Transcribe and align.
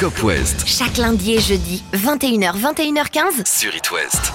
Cop 0.00 0.22
West 0.22 0.64
Chaque 0.66 0.96
lundi 0.96 1.32
et 1.32 1.40
jeudi, 1.40 1.82
21h, 1.92 2.54
21h15 2.58 3.44
sur 3.44 3.76
It 3.76 3.90
West. 3.92 4.32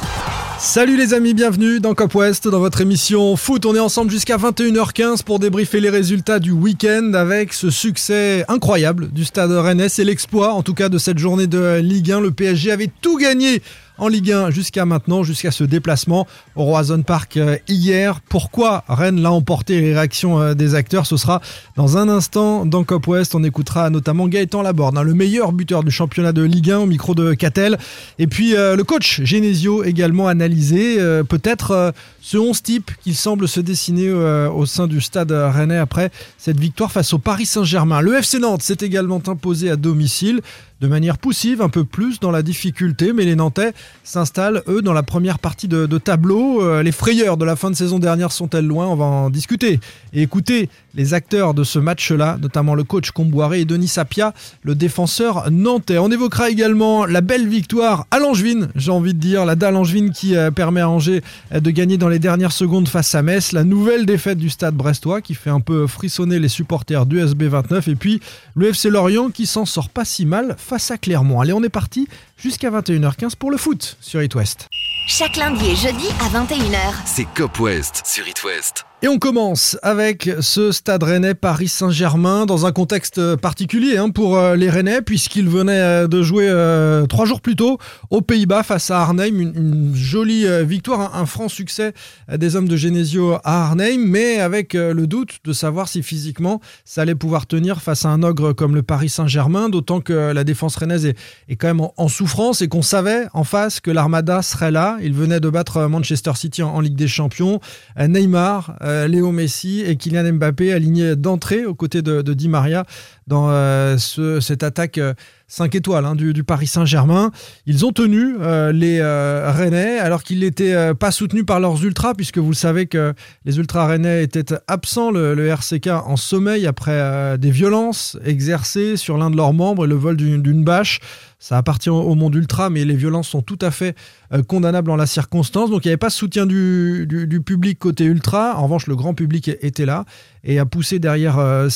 Salut 0.60 0.96
les 0.96 1.16
amis, 1.16 1.34
bienvenue 1.34 1.80
dans 1.80 1.96
Cop 1.96 2.14
West, 2.14 2.48
dans 2.48 2.60
votre 2.60 2.82
émission 2.82 3.36
foot. 3.36 3.66
On 3.66 3.74
est 3.74 3.80
ensemble 3.80 4.12
jusqu'à 4.12 4.38
21h15 4.38 5.24
pour 5.24 5.40
débriefer 5.40 5.80
les 5.80 5.90
résultats 5.90 6.38
du 6.38 6.52
week-end 6.52 7.14
avec 7.16 7.52
ce 7.52 7.72
succès 7.72 8.46
incroyable 8.48 9.12
du 9.12 9.26
stade 9.26 9.50
Rennes 9.50 9.88
et 9.98 10.04
l'exploit 10.04 10.54
en 10.54 10.62
tout 10.62 10.76
cas 10.76 10.88
de 10.88 11.00
cette 11.00 11.18
journée 11.18 11.48
de 11.48 11.80
Ligue 11.80 12.12
1. 12.12 12.22
Le 12.22 12.30
PSG 12.30 12.72
avait 12.72 12.92
tout 13.02 13.18
gagné 13.18 13.64
en 13.98 14.08
Ligue 14.08 14.32
1 14.32 14.52
jusqu'à 14.52 14.86
maintenant, 14.86 15.24
jusqu'à 15.24 15.52
ce 15.52 15.64
déplacement 15.64 16.28
au 16.56 16.64
Roison 16.64 17.02
Park 17.02 17.38
euh, 17.38 17.58
hier. 17.68 18.20
Pourquoi 18.22 18.84
Rennes 18.88 19.22
l'a 19.22 19.32
emporté 19.32 19.80
Les 19.82 19.94
réactions 19.94 20.40
euh, 20.40 20.54
des 20.54 20.76
acteurs, 20.76 21.06
ce 21.06 21.18
sera 21.18 21.42
dans 21.76 21.98
un 21.98 22.10
instant 22.10 22.66
dans 22.66 22.84
Cop 22.84 23.08
West. 23.08 23.36
On 23.36 23.44
écoutera 23.44 23.90
notamment 23.90 24.28
Gaëtan 24.28 24.62
Laborde, 24.62 24.98
hein, 24.98 25.04
le 25.04 25.14
meilleur 25.14 25.52
buteur 25.52 25.84
du 25.84 25.92
championnat 25.92 26.32
de 26.32 26.42
Ligue 26.42 26.72
1 26.72 26.80
au 26.80 26.86
micro 26.86 27.16
de 27.16 27.34
Catel. 27.34 27.78
Et 28.20 28.28
puis 28.28 28.56
euh, 28.56 28.76
le 28.76 28.84
coach 28.84 29.22
Genesio 29.24 29.84
également 29.84 30.28
analysé. 30.28 30.98
Peut-être 31.28 31.94
ce 32.22 32.38
11 32.38 32.62
type 32.62 32.92
qu'il 33.04 33.16
semble 33.16 33.48
se 33.48 33.60
dessiner 33.60 34.12
au 34.12 34.66
sein 34.66 34.88
du 34.88 35.02
stade 35.02 35.32
rennais 35.32 35.78
après 35.78 36.12
cette 36.38 36.60
victoire 36.60 36.92
face 36.92 37.14
au 37.14 37.20
Paris 37.20 37.46
Saint-Germain. 37.46 38.02
Le 38.02 38.16
FC 38.16 38.40
Nantes 38.40 38.62
s'est 38.62 38.78
également 38.82 39.22
imposé 39.28 39.70
à 39.70 39.76
domicile 39.76 40.42
de 40.82 40.88
manière 40.88 41.18
poussive, 41.18 41.62
un 41.62 41.70
peu 41.70 41.84
plus 41.84 42.20
dans 42.20 42.32
la 42.32 42.42
difficulté, 42.42 43.14
mais 43.14 43.26
les 43.26 43.36
Nantais 43.36 43.74
s'installent, 44.04 44.64
eux, 44.68 44.82
dans 44.82 44.94
la 44.94 45.04
première 45.04 45.40
partie 45.40 45.68
de, 45.68 45.86
tableau. 45.98 46.62
Euh, 46.62 46.84
les 46.84 46.92
frayeurs 46.92 47.38
de 47.38 47.46
la 47.46 47.56
fin 47.56 47.72
de 47.72 47.76
saison 47.76 48.00
dernière 48.00 48.32
sont-elles 48.32 48.66
loin? 48.66 48.88
On 48.88 48.96
va 48.96 49.06
en 49.06 49.30
discuter 49.30 49.80
et 50.14 50.22
écouter 50.22 50.70
les 50.96 51.14
acteurs 51.14 51.54
de 51.54 51.64
ce 51.64 51.80
match-là, 51.80 52.38
notamment 52.42 52.76
le 52.76 52.84
coach 52.84 53.12
Comboiré 53.12 53.62
et 53.62 53.66
Denis 53.66 53.88
Sapia, 53.88 54.34
le 54.64 54.76
défenseur 54.76 55.52
nantais. 55.52 55.98
On 55.98 56.10
évoquera 56.10 56.50
également 56.50 57.06
la 57.06 57.22
belle 57.22 57.48
victoire 57.48 58.08
à 58.12 58.20
Langevin, 58.20 58.70
j'ai 58.76 58.92
envie 58.92 59.14
de 59.14 59.20
dire, 59.20 59.46
la 59.46 59.56
dalle 59.56 59.74
Langevin 59.74 60.10
qui 60.10 60.36
euh, 60.36 60.52
permet 60.52 60.82
à 60.82 60.90
Angers 60.90 61.22
euh, 61.54 61.60
de 61.60 61.72
gagner 61.72 61.98
dans 61.98 62.10
les 62.10 62.20
dernières 62.20 62.52
secondes 62.52 62.88
face 62.88 63.14
à 63.16 63.22
Metz, 63.22 63.52
la 63.52 63.64
nouvelle 63.64 64.06
défaite 64.06 64.38
du 64.38 64.50
stade 64.50 64.76
brestois 64.76 65.22
qui 65.22 65.34
fait 65.34 65.50
un 65.50 65.60
peu 65.60 65.88
frissonner 65.88 66.40
les 66.40 66.50
supporters 66.50 67.06
du 67.06 67.20
SB 67.20 67.48
29 67.48 67.88
et 67.90 67.96
puis 67.96 68.22
le 68.56 68.70
FC 68.70 68.90
Lorient 68.90 69.30
qui 69.30 69.46
s'en 69.46 69.66
sort 69.66 69.90
pas 69.90 70.06
si 70.06 70.26
mal 70.26 70.56
face 70.58 70.92
à 70.92 70.98
Clermont. 70.98 71.42
Allez, 71.42 71.54
on 71.54 71.64
est 71.64 71.70
parti 71.70 72.08
jusqu'à 72.38 72.70
21h15 72.70 73.36
pour 73.36 73.52
le 73.52 73.58
foot 73.58 73.98
sur 74.02 74.22
It 74.22 74.36
West. 74.36 74.68
Chaque 75.08 75.36
lundi 75.36 75.66
et 75.68 75.76
jeudi 75.76 76.08
à 76.20 76.30
21h. 76.30 76.94
C'est 77.06 77.26
Cop 77.36 77.60
West 77.60 78.02
sur 78.06 78.28
It 78.28 78.44
West. 78.44 78.86
Et 79.06 79.08
on 79.08 79.20
commence 79.20 79.78
avec 79.84 80.32
ce 80.40 80.72
stade 80.72 81.04
rennais 81.04 81.36
Paris 81.36 81.68
Saint-Germain 81.68 82.48
dans 82.48 82.66
un 82.66 82.72
contexte 82.72 83.36
particulier 83.36 83.98
hein, 83.98 84.10
pour 84.10 84.36
euh, 84.36 84.56
les 84.56 84.68
Rennais 84.68 85.04
puisqu'ils 85.04 85.48
venaient 85.48 85.80
euh, 85.80 86.08
de 86.08 86.24
jouer 86.24 86.48
euh, 86.50 87.06
trois 87.06 87.26
jours 87.26 87.40
plus 87.40 87.56
tôt 87.56 87.78
aux 88.10 88.22
Pays-Bas 88.22 88.64
face 88.64 88.90
à 88.90 89.02
Arnhem. 89.02 89.40
Une, 89.40 89.94
jolie 89.94 90.48
victoire, 90.66 91.16
un, 91.16 91.28
franc 91.28 91.50
succès 91.50 91.94
des 92.36 92.56
hommes 92.56 92.68
de 92.68 92.76
Genesio 92.76 93.36
à 93.44 93.66
Arnhem, 93.66 94.04
mais 94.04 94.40
avec 94.40 94.74
le 94.74 95.06
doute 95.06 95.38
de 95.44 95.54
savoir 95.54 95.88
si 95.88 96.02
physiquement 96.02 96.60
ça 96.84 97.04
allait 97.04 97.14
pouvoir 97.14 97.46
tenir 97.46 97.84
face 97.84 98.06
à 98.06 98.10
un 98.10 98.24
ogre 98.24 98.54
comme 98.54 98.74
le 98.74 98.82
Paris 98.82 99.10
Saint-Germain, 99.10 99.70
d'autant 99.70 100.02
que 100.02 100.14
la 100.14 100.44
défense 100.44 100.78
rennaise 100.78 101.06
est, 101.06 101.56
quand 101.58 101.68
même 101.68 101.82
en, 101.96 102.08
souffrance 102.08 102.64
et 102.64 102.68
qu'on 102.68 102.82
savait 102.82 103.26
en 103.34 103.44
face 103.44 103.80
que 103.80 103.92
l'Armada 103.92 104.42
serait 104.42 104.72
là. 104.72 104.98
Ils 105.04 105.14
venaient 105.14 105.40
de 105.40 105.50
battre 105.50 105.88
Manchester 105.88 106.32
City 106.36 106.64
en 106.64 106.80
Ligue 106.80 106.96
des 106.96 107.08
Champions. 107.08 107.60
Neymar 108.00 108.76
euh, 108.96 109.08
Léo 109.08 109.32
Messi 109.32 109.82
et 109.82 109.96
Kylian 109.96 110.34
Mbappé 110.34 110.74
alignés 110.74 111.16
d'entrée 111.16 111.66
aux 111.66 111.76
côtés 111.76 112.02
de, 112.02 112.22
Di 112.22 112.50
Maria 112.50 112.86
dans 113.28 113.50
euh, 113.50 113.98
cette 113.98 114.64
attaque 114.64 115.00
5 115.48 115.74
euh, 115.74 115.78
étoiles 115.78 116.06
hein, 116.06 116.16
du, 116.16 116.44
Paris 116.44 116.68
Saint-Germain. 116.68 117.32
Ils 117.66 117.86
ont 117.86 117.92
tenu 117.92 118.36
les 118.74 119.02
Rennais 119.02 120.00
alors 120.00 120.24
qu'ils 120.24 120.40
n'étaient 120.40 120.94
pas 120.94 121.12
soutenus 121.12 121.46
par 121.46 121.60
leurs 121.60 121.84
ultras 121.84 122.14
puisque 122.14 122.38
vous 122.38 122.50
le 122.50 122.56
savez 122.56 122.86
que 122.88 123.14
les 123.46 123.58
ultras 123.58 123.88
rennais 123.88 124.24
étaient 124.24 124.56
absents, 124.68 125.12
le, 125.12 125.34
le 125.34 125.48
RCK 125.48 125.88
en 125.88 126.18
sommeil 126.18 126.68
après 126.68 127.38
des 127.38 127.52
violences 127.52 128.18
exercées 128.26 128.98
sur 128.98 129.18
l'un 129.18 129.30
de 129.30 129.38
leurs 129.38 129.54
membres 129.54 129.86
et 129.86 129.88
le 129.88 129.96
vol 129.96 130.18
d'une 130.18 130.64
bâche. 130.64 131.00
Ça 131.40 131.58
appartient 131.58 131.90
au 131.90 132.16
monde 132.16 132.34
ultra, 132.34 132.72
mais 132.72 132.86
les 132.86 132.96
violences 132.96 133.28
sont 133.28 133.42
tout 133.42 133.60
à 133.62 133.70
fait 133.70 133.96
euh, 134.34 134.42
condamnables 134.42 134.90
en 134.90 134.96
la 134.96 135.06
circonstance. 135.06 135.70
Donc 135.70 135.86
il 135.86 135.90
n'y 135.90 135.92
avait 135.92 135.98
pas 135.98 136.08
de 136.08 136.14
soutien 136.14 136.46
du, 136.46 137.08
public 137.46 137.78
côté 137.78 138.06
ultra. 138.06 138.58
En 138.58 138.64
revanche, 138.64 138.88
le 138.88 138.96
grand 138.96 139.14
public 139.14 139.50
était 139.62 139.86
là 139.86 140.06
et 140.44 140.58
a 140.58 140.66
poussé 140.66 140.98
derrière 140.98 141.38
euh, 141.38 141.70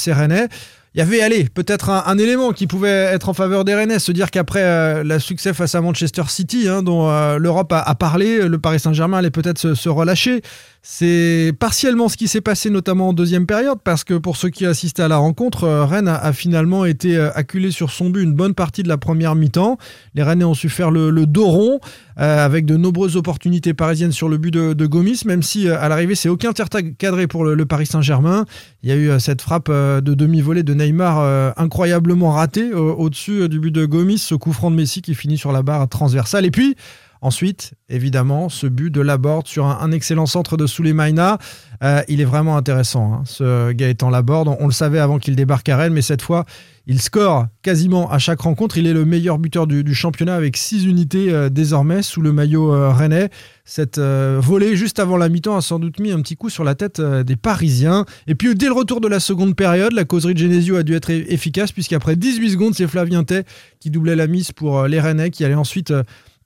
il 0.95 0.97
y 0.97 1.01
avait, 1.01 1.22
allez, 1.22 1.44
peut-être 1.44 1.89
un, 1.91 2.17
élément 2.17 2.51
qui 2.51 2.66
pouvait 2.66 2.89
être 2.89 3.29
en 3.29 3.35
faveur 3.35 3.63
des 3.63 3.75
Rennais, 3.75 4.00
se 4.00 4.11
dire 4.11 4.31
qu'après 4.31 4.63
euh, 4.63 5.03
le 5.03 5.19
succès 5.19 5.53
face 5.53 5.75
à 5.75 5.81
Manchester 5.81 6.23
City, 6.27 6.67
hein, 6.67 6.81
dont 6.81 7.07
euh, 7.09 7.38
l'Europe 7.38 7.72
a, 7.72 7.94
parlé, 7.94 8.47
le 8.47 8.57
Paris 8.57 8.79
Saint-Germain 8.79 9.19
allait 9.19 9.29
peut-être 9.29 9.75
se, 9.75 9.89
relâcher. 9.89 10.41
C'est 10.81 11.53
partiellement 11.59 12.07
ce 12.07 12.17
qui 12.17 12.28
s'est 12.28 12.41
passé, 12.41 12.69
notamment 12.69 13.09
en 13.09 13.13
deuxième 13.13 13.45
période, 13.45 13.79
parce 13.84 14.03
que 14.03 14.13
pour 14.13 14.38
ceux 14.38 14.50
qui 14.50 14.66
assistaient 14.66 15.03
à 15.03 15.07
la 15.07 15.17
rencontre, 15.17 15.66
euh, 15.66 15.85
Rennes 15.85 16.07
a, 16.07 16.31
finalement 16.34 16.85
été 16.85 17.19
acculé 17.19 17.72
sur 17.72 17.91
son 17.91 18.09
but 18.09 18.23
une 18.23 18.34
bonne 18.34 18.53
partie 18.53 18.84
de 18.84 18.88
la 18.88 18.97
première 18.97 19.35
mi-temps. 19.35 19.78
Les 20.16 20.23
Rennais 20.23 20.45
ont 20.45 20.53
su 20.53 20.69
faire 20.69 20.91
le, 20.91 21.12
dos 21.25 21.47
rond, 21.47 21.79
avec 22.16 22.66
de 22.66 22.75
nombreuses 22.75 23.16
opportunités 23.16 23.73
parisiennes 23.73 24.12
sur 24.12 24.29
le 24.29 24.38
but 24.38 24.51
de, 24.51 24.85
Gomis, 24.85 25.22
même 25.25 25.44
si 25.44 25.69
à 25.69 25.88
l'arrivée, 25.89 26.16
c'est 26.16 26.29
aucun 26.29 26.53
tir 26.53 26.68
cadré 26.97 27.28
pour 27.28 27.45
le, 27.45 27.66
Paris 27.66 27.85
Saint-Germain. 27.85 28.45
Il 28.84 28.89
y 28.89 28.91
a 28.91 28.95
eu 28.95 29.19
cette 29.19 29.41
frappe 29.41 29.69
de 29.69 30.13
demi-volée 30.13 30.63
de 30.63 30.73
Neymar 30.73 31.19
euh, 31.39 31.51
incroyablement 31.57 32.31
raté 32.31 32.73
au-dessus 32.73 33.41
euh, 33.41 33.47
du 33.47 33.59
but 33.59 33.72
de 33.72 33.85
Gomis, 33.85 34.18
ce 34.18 34.35
coup 34.35 34.53
franc 34.53 34.72
de 34.72 34.75
Messi 34.75 35.01
qui 35.01 35.16
finit 35.16 35.38
sur 35.38 35.51
la 35.51 35.62
barre 35.62 35.88
transversale. 35.88 36.45
Et 36.45 36.51
puis, 36.51 36.75
Ensuite, 37.22 37.74
évidemment, 37.90 38.47
ce 38.47 38.66
but 38.66 38.90
de 38.90 39.02
Laborde 39.02 39.46
sur 39.46 39.66
un, 39.66 39.91
excellent 39.91 40.25
centre 40.25 40.56
de 40.56 40.66
Souleymaina. 40.66 41.38
Euh, 41.84 42.02
il 42.07 42.22
est 42.22 42.25
vraiment 42.25 42.56
intéressant, 42.56 43.13
hein, 43.13 43.24
ce 43.25 43.74
Gaëtan 43.74 44.09
Laborde. 44.09 44.56
On, 44.59 44.68
le 44.68 44.72
savait 44.72 45.00
avant 45.00 45.19
qu'il 45.19 45.35
débarque 45.35 45.68
à 45.68 45.75
Rennes, 45.75 45.91
mais 45.91 46.02
cette 46.02 46.22
fois, 46.22 46.46
il 46.88 47.02
score 47.02 47.47
quasiment 47.62 48.09
à 48.09 48.19
chaque 48.19 48.40
rencontre. 48.40 48.78
Il 48.78 48.88
est 48.88 48.94
le 48.94 49.03
meilleur 49.03 49.38
buteur 49.38 49.68
du, 49.68 49.94
championnat 49.94 50.35
avec 50.35 50.56
6 50.56 50.85
unités 50.85 51.30
euh, 51.30 51.50
désormais 51.50 52.03
sous 52.03 52.22
le 52.22 52.31
maillot 52.31 52.74
euh, 52.74 52.90
rennais. 52.90 53.30
Cette 53.66 54.00
volée 54.00 54.75
juste 54.75 54.97
avant 54.97 55.16
la 55.16 55.30
mi-temps 55.30 55.56
a 55.56 55.62
sans 55.62 55.78
doute 55.78 56.00
mis 56.00 56.12
un 56.12 56.22
petit 56.22 56.36
coup 56.36 56.50
sur 56.50 56.63
la 56.63 56.74
tête 56.74 57.00
des 57.00 57.36
Parisiens. 57.36 58.06
Et 58.25 58.34
puis 58.34 58.56
dès 58.56 58.66
le 58.66 58.72
retour 58.72 59.00
de 59.00 59.07
la 59.07 59.19
seconde 59.19 59.56
période, 59.56 59.94
la 59.94 60.06
causerie 60.06 60.34
de 60.34 60.40
Genesio 60.40 60.78
a 60.78 60.81
dû 60.81 60.96
être 60.96 61.12
efficace 61.12 61.72
puisqu'après 61.72 62.16
18 62.16 62.50
secondes, 62.50 62.74
c'est 62.74 62.88
Flavien 62.88 63.24
Tay 63.24 63.44
qui 63.80 63.91
doublait 63.91 64.16
la 64.16 64.25
mise 64.25 64.53
pour 64.53 64.88
les 64.88 65.00
Rennais 65.00 65.30
qui 65.30 65.46
allait 65.46 65.53
ensuite 65.53 65.94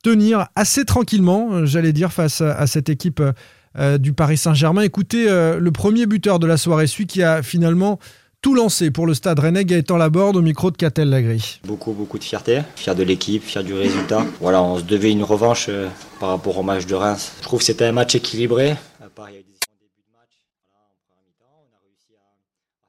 tenir 0.03 0.47
assez 0.55 0.85
tranquillement, 0.85 1.65
j'allais 1.65 1.93
dire, 1.93 2.13
face 2.13 2.41
à, 2.41 2.67
cette 2.67 2.89
équipe 2.89 3.23
du 3.99 4.13
Paris 4.13 4.37
Saint-Germain. 4.37 4.83
Écoutez, 4.83 5.25
le 5.25 5.71
premier 5.71 6.05
buteur 6.05 6.37
de 6.37 6.45
la 6.45 6.57
soirée, 6.57 6.85
celui 6.85 7.07
qui 7.07 7.23
a 7.23 7.41
finalement 7.41 7.99
tout 8.43 8.55
lancé 8.55 8.91
pour 8.91 9.07
le 9.07 9.13
stade 9.15 9.39
Rennais, 9.39 9.63
Gaëtan 9.63 9.95
Laborde 9.95 10.35
au 10.35 10.41
micro 10.43 10.69
de 10.69 10.75
Catel 10.75 11.07
Lagri. 11.07 11.63
Beaucoup, 11.63 11.93
beaucoup 11.93 12.19
de 12.19 12.27
fierté, 12.27 12.61
fier 12.75 12.93
de 12.93 13.01
l'équipe, 13.01 13.41
fier 13.41 13.63
du 13.63 13.73
résultat. 13.73 14.27
Voilà, 14.41 14.61
on 14.61 14.77
se 14.77 14.83
devait 14.83 15.15
une 15.15 15.23
revanche 15.23 15.67
euh, 15.69 15.87
par 16.19 16.27
rapport 16.27 16.57
au 16.57 16.61
match 16.61 16.85
de 16.85 16.93
Reims. 16.93 17.31
Je 17.39 17.43
trouve 17.47 17.59
que 17.59 17.65
c'était 17.65 17.87
un 17.87 17.95
match 17.95 18.15
équilibré. 18.15 18.75
À 18.99 19.07
début 19.07 20.03
de 20.03 20.11
match. 20.11 20.43
Voilà, 20.59 20.83
en 20.83 20.99
première 20.99 21.23
mi-temps, 21.23 21.55
on 21.55 21.71
a 21.71 21.79
réussi 21.87 22.11
à, 22.19 22.35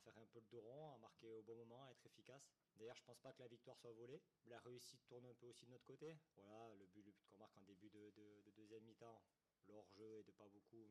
faire 0.03 0.19
un 0.19 0.27
peu 0.35 0.43
de 0.43 0.59
rond, 0.59 0.91
à 0.91 0.99
marquer 0.99 1.31
au 1.31 1.47
bon 1.47 1.55
moment, 1.63 1.87
à 1.87 1.95
être 1.95 2.03
efficace. 2.03 2.43
D'ailleurs, 2.75 2.99
je 2.99 3.07
pense 3.07 3.23
pas 3.23 3.31
que 3.31 3.47
la 3.47 3.51
victoire 3.55 3.79
soit 3.79 3.95
volée. 3.95 4.19
La 4.51 4.59
réussite 4.67 5.07
tourne 5.07 5.23
un 5.23 5.39
peu 5.39 5.47
aussi 5.47 5.71
de 5.71 5.71
notre 5.71 5.87
côté. 5.87 6.19
Voilà, 6.35 6.67
le 6.83 6.91
but, 6.91 7.07
le 7.07 7.15
but 7.15 7.31
qu'on 7.31 7.39
marque 7.39 7.55
en 7.55 7.63
début 7.63 7.95
de, 7.95 8.11
de, 8.19 8.27
de 8.43 8.51
deuxième 8.59 8.83
mi-temps, 8.91 9.23
le 9.71 9.79
hors-jeu 9.79 10.19
est 10.19 10.27
de 10.27 10.35
pas 10.35 10.51
beaucoup 10.51 10.83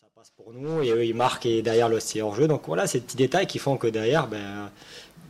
ça 0.00 0.09
passe 0.20 0.32
pour 0.36 0.52
nous 0.52 0.82
et 0.82 0.90
eux 0.90 1.02
et 1.02 1.62
derrière 1.62 1.88
le 1.88 1.98
c'est 1.98 2.20
hors 2.20 2.34
jeu 2.34 2.46
donc 2.46 2.64
voilà 2.66 2.86
ces 2.86 3.00
petits 3.00 3.16
détails 3.16 3.46
qui 3.46 3.58
font 3.58 3.78
que 3.78 3.86
derrière 3.86 4.28
ben 4.28 4.70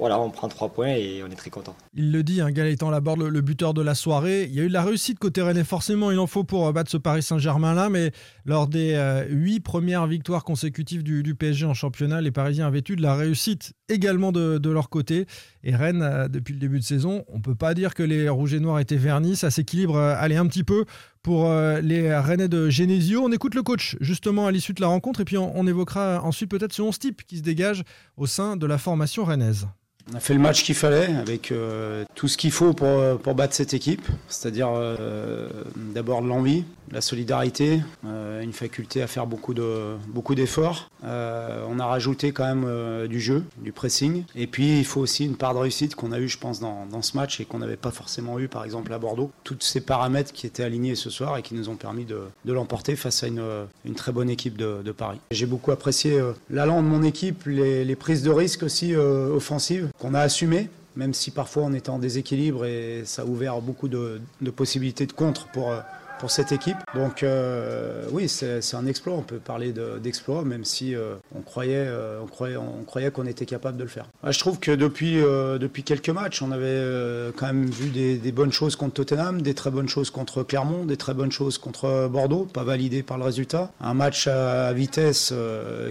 voilà, 0.00 0.18
on 0.18 0.30
prend 0.30 0.48
trois 0.48 0.70
points 0.70 0.94
et 0.94 1.22
on 1.22 1.30
est 1.30 1.36
très 1.36 1.50
content. 1.50 1.76
Il 1.92 2.10
le 2.10 2.22
dit, 2.22 2.40
hein, 2.40 2.48
étant 2.48 2.88
Laborde, 2.88 3.20
le, 3.20 3.28
le 3.28 3.40
buteur 3.42 3.74
de 3.74 3.82
la 3.82 3.94
soirée. 3.94 4.44
Il 4.44 4.54
y 4.54 4.60
a 4.60 4.62
eu 4.62 4.68
de 4.68 4.72
la 4.72 4.82
réussite 4.82 5.18
côté 5.18 5.42
Rennes, 5.42 5.62
forcément, 5.62 6.10
il 6.10 6.18
en 6.18 6.26
faut 6.26 6.42
pour 6.42 6.66
euh, 6.66 6.72
battre 6.72 6.90
ce 6.90 6.96
Paris 6.96 7.22
Saint-Germain-là, 7.22 7.90
mais 7.90 8.10
lors 8.46 8.66
des 8.66 8.94
euh, 8.94 9.26
huit 9.28 9.60
premières 9.60 10.06
victoires 10.06 10.42
consécutives 10.42 11.02
du, 11.02 11.34
PSG 11.34 11.66
en 11.66 11.74
championnat, 11.74 12.22
les 12.22 12.30
Parisiens 12.30 12.66
avaient 12.66 12.82
eu 12.88 12.96
de 12.96 13.02
la 13.02 13.14
réussite 13.14 13.74
également 13.90 14.32
de, 14.32 14.70
leur 14.70 14.88
côté. 14.88 15.26
Et 15.64 15.76
Rennes, 15.76 16.02
euh, 16.02 16.28
depuis 16.28 16.54
le 16.54 16.60
début 16.60 16.78
de 16.78 16.84
saison, 16.84 17.26
on 17.28 17.36
ne 17.36 17.42
peut 17.42 17.54
pas 17.54 17.74
dire 17.74 17.92
que 17.92 18.02
les 18.02 18.30
Rouges 18.30 18.54
et 18.54 18.60
Noirs 18.60 18.78
étaient 18.78 18.96
vernis. 18.96 19.36
Ça 19.36 19.50
s'équilibre, 19.50 19.98
allez, 19.98 20.36
un 20.36 20.46
petit 20.46 20.64
peu 20.64 20.86
pour 21.22 21.52
les 21.82 22.14
Rennais 22.14 22.48
de 22.48 22.70
Genesio. 22.70 23.22
On 23.24 23.32
écoute 23.32 23.54
le 23.54 23.62
coach 23.62 23.96
justement 24.00 24.46
à 24.46 24.52
l'issue 24.52 24.72
de 24.72 24.80
la 24.80 24.88
rencontre 24.88 25.20
et 25.20 25.24
puis 25.24 25.36
on, 25.36 25.56
on 25.56 25.66
évoquera 25.66 26.22
ensuite 26.22 26.50
peut-être 26.50 26.72
ce 26.72 26.82
11 26.82 26.98
type 26.98 27.26
qui 27.26 27.38
se 27.38 27.42
dégage 27.42 27.82
au 28.16 28.26
sein 28.26 28.56
de 28.56 28.66
la 28.66 28.78
formation 28.78 29.24
rennaise 29.24 29.68
On 30.12 30.16
a 30.16 30.20
fait 30.20 30.34
le 30.34 30.40
match 30.40 30.64
qu'il 30.64 30.74
fallait 30.74 31.14
avec 31.14 31.52
euh, 31.52 32.04
tout 32.16 32.26
ce 32.26 32.36
qu'il 32.36 32.50
faut 32.50 32.72
pour, 32.72 33.18
pour 33.18 33.34
battre 33.34 33.54
cette 33.54 33.74
équipe, 33.74 34.06
c'est-à-dire 34.28 34.68
euh, 34.74 35.48
d'abord 35.76 36.20
l'envie, 36.20 36.64
la 36.92 37.00
solidarité, 37.00 37.80
euh, 38.04 38.40
une 38.40 38.52
faculté 38.52 39.02
à 39.02 39.06
faire 39.06 39.26
beaucoup 39.26 39.54
de 39.54 39.96
beaucoup 40.08 40.34
d'efforts. 40.34 40.90
Euh, 41.04 41.64
on 41.68 41.78
a 41.78 41.86
rajouté 41.86 42.32
quand 42.32 42.44
même 42.44 42.64
euh, 42.66 43.06
du 43.06 43.20
jeu, 43.20 43.44
du 43.58 43.72
pressing, 43.72 44.24
et 44.34 44.46
puis 44.46 44.78
il 44.78 44.84
faut 44.84 45.00
aussi 45.00 45.24
une 45.24 45.36
part 45.36 45.54
de 45.54 45.60
réussite 45.60 45.94
qu'on 45.94 46.12
a 46.12 46.18
eu, 46.18 46.28
je 46.28 46.38
pense, 46.38 46.60
dans, 46.60 46.86
dans 46.86 47.02
ce 47.02 47.16
match 47.16 47.40
et 47.40 47.44
qu'on 47.44 47.58
n'avait 47.58 47.76
pas 47.76 47.90
forcément 47.90 48.38
eu, 48.38 48.48
par 48.48 48.64
exemple 48.64 48.92
à 48.92 48.98
Bordeaux. 48.98 49.30
Tous 49.44 49.56
ces 49.60 49.80
paramètres 49.80 50.32
qui 50.32 50.46
étaient 50.46 50.64
alignés 50.64 50.94
ce 50.94 51.10
soir 51.10 51.38
et 51.38 51.42
qui 51.42 51.54
nous 51.54 51.68
ont 51.68 51.76
permis 51.76 52.04
de, 52.04 52.20
de 52.44 52.52
l'emporter 52.52 52.96
face 52.96 53.22
à 53.22 53.28
une, 53.28 53.42
une, 53.84 53.94
très 53.94 54.12
bonne 54.12 54.30
équipe 54.30 54.56
de, 54.56 54.82
de 54.84 54.92
Paris. 54.92 55.18
J'ai 55.30 55.46
beaucoup 55.46 55.70
apprécié 55.70 56.20
l'allant 56.50 56.82
de 56.82 56.88
mon 56.88 57.02
équipe, 57.02 57.44
les, 57.46 57.84
les, 57.84 57.96
prises 57.96 58.22
de 58.22 58.30
risque 58.30 58.62
aussi 58.62 58.96
offensives 58.96 59.88
qu'on 60.00 60.14
a 60.14 60.20
assumées 60.20 60.68
même 60.96 61.14
si 61.14 61.30
parfois 61.30 61.62
on 61.64 61.72
était 61.72 61.90
en 61.90 61.98
déséquilibre 61.98 62.64
et 62.64 63.02
ça 63.04 63.22
a 63.22 63.24
ouvert 63.24 63.60
beaucoup 63.60 63.88
de, 63.88 64.20
de 64.40 64.50
possibilités 64.50 65.06
de 65.06 65.12
contre 65.12 65.46
pour, 65.48 65.72
pour 66.20 66.30
cette 66.30 66.52
équipe. 66.52 66.76
Donc 66.94 67.22
euh, 67.22 68.04
oui, 68.12 68.28
c'est 68.28 68.74
un 68.74 68.86
exploit. 68.86 69.14
On 69.14 69.22
peut 69.22 69.38
parler 69.38 69.72
d'exploit, 70.00 70.44
même 70.44 70.64
si 70.64 70.94
euh, 70.94 71.14
on 71.34 71.40
croyait, 71.40 71.74
euh, 71.76 72.20
on 72.22 72.26
croyait, 72.26 72.56
on 72.56 72.84
croyait 72.84 73.10
qu'on 73.10 73.26
était 73.26 73.46
capable 73.46 73.78
de 73.78 73.84
le 73.84 73.88
faire. 73.88 74.06
je 74.24 74.38
trouve 74.38 74.60
que 74.60 74.70
depuis 74.70 75.14
depuis 75.20 75.82
quelques 75.82 76.10
matchs, 76.10 76.42
on 76.42 76.52
avait 76.52 77.32
quand 77.36 77.46
même 77.46 77.70
vu 77.70 77.88
des, 77.88 78.32
bonnes 78.32 78.52
choses 78.52 78.76
contre 78.76 78.94
Tottenham, 78.94 79.42
des 79.42 79.54
très 79.54 79.70
bonnes 79.70 79.88
choses 79.88 80.10
contre 80.10 80.42
Clermont, 80.42 80.84
des 80.84 80.96
très 80.96 81.14
bonnes 81.14 81.32
choses 81.32 81.58
contre 81.58 82.08
Bordeaux, 82.08 82.44
pas 82.44 82.64
validé 82.64 83.02
par 83.02 83.16
le 83.16 83.24
résultat. 83.24 83.72
Un 83.80 83.94
match 83.94 84.26
à, 84.26 84.72
vitesse 84.72 85.32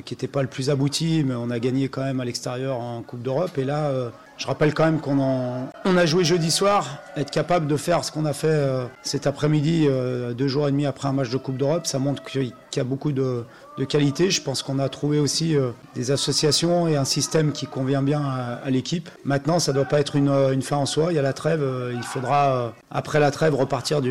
qui 0.05 0.13
n'était 0.13 0.27
pas 0.27 0.43
le 0.43 0.47
plus 0.47 0.69
abouti, 0.69 1.23
mais 1.25 1.33
on 1.35 1.49
a 1.49 1.59
gagné 1.59 1.89
quand 1.89 2.03
même 2.03 2.19
à 2.19 2.25
l'extérieur 2.25 2.77
en 2.77 3.01
Coupe 3.01 3.23
d'Europe. 3.23 3.57
Et 3.57 3.65
là, 3.65 4.11
je 4.39 4.47
rappelle 4.47 4.73
quand 4.73 4.85
même 4.85 5.01
qu'on 5.01 5.19
on 5.19 5.97
a 5.97 6.05
joué 6.05 6.23
jeudi 6.23 6.49
soir, 6.49 6.99
être 7.17 7.29
capable 7.29 7.67
de 7.67 7.75
faire 7.75 8.05
ce 8.05 8.11
qu'on 8.11 8.23
a 8.23 8.31
fait 8.31 8.47
euh, 8.47 8.85
cet 9.03 9.27
après-midi, 9.27 9.85
euh, 9.87 10.33
deux 10.33 10.47
jours 10.47 10.67
et 10.67 10.71
demi 10.71 10.85
après 10.85 11.09
un 11.09 11.11
match 11.11 11.29
de 11.29 11.35
Coupe 11.37 11.57
d'Europe, 11.57 11.85
ça 11.85 11.99
montre 11.99 12.23
qu'il 12.23 12.53
y 12.75 12.79
a 12.79 12.83
beaucoup 12.85 13.11
de, 13.11 13.43
de 13.77 13.83
qualité. 13.83 14.31
Je 14.31 14.41
pense 14.41 14.63
qu'on 14.63 14.79
a 14.79 14.87
trouvé 14.87 15.19
aussi 15.19 15.57
euh, 15.57 15.71
des 15.93 16.11
associations 16.11 16.87
et 16.87 16.95
un 16.95 17.03
système 17.03 17.51
qui 17.51 17.67
convient 17.67 18.01
bien 18.01 18.21
à, 18.63 18.69
l'équipe. 18.69 19.09
Maintenant, 19.25 19.59
ça 19.59 19.73
ne 19.73 19.75
doit 19.75 19.85
pas 19.85 19.99
être 19.99 20.15
une, 20.15 20.61
fin 20.61 20.77
en 20.77 20.85
soi. 20.85 21.11
Il 21.11 21.15
y 21.15 21.19
a 21.19 21.21
la 21.21 21.33
trêve, 21.33 21.65
il 21.93 22.03
faudra, 22.03 22.73
après 22.91 23.19
la 23.19 23.31
trêve, 23.31 23.55
repartir 23.55 24.01